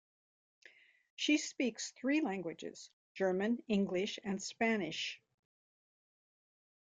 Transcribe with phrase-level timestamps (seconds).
[1.15, 5.21] She speaks three languages, German, English, and Spanish.